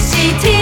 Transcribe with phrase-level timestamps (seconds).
[0.00, 0.53] she teaches.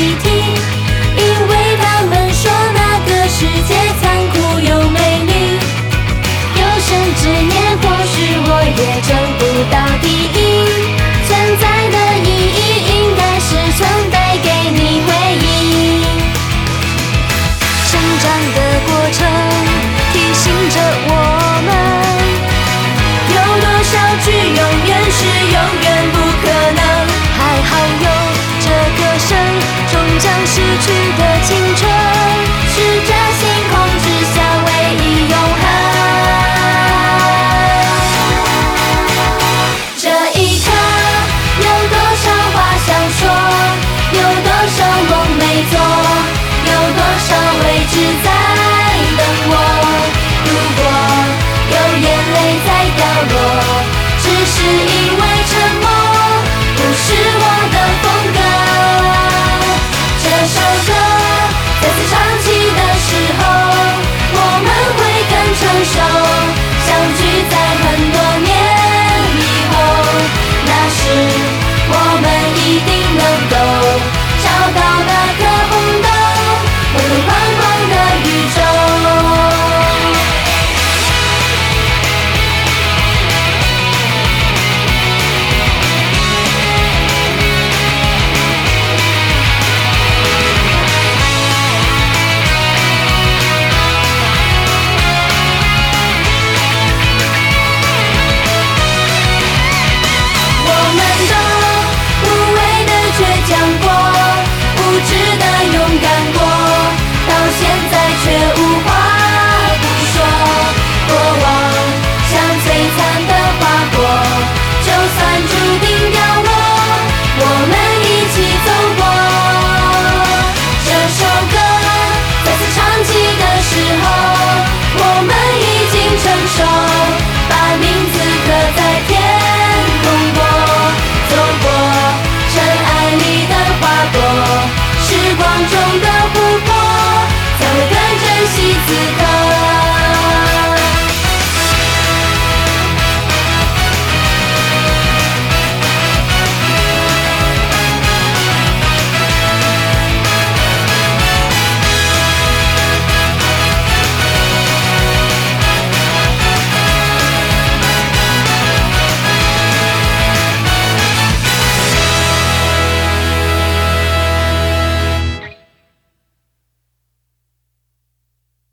[0.00, 5.32] 细听，因为他们说那个世界残酷又美丽。
[6.56, 7.52] 有生之年，
[7.82, 8.16] 或许
[8.48, 9.40] 我也争不
[9.70, 10.38] 到第一。
[11.28, 11.28] 存
[11.60, 12.58] 在的意义，
[12.94, 13.78] 应该是存
[14.10, 15.44] 在给你回忆。
[17.90, 18.24] 成长
[18.54, 19.20] 的过程
[30.52, 31.89] 逝去的青春。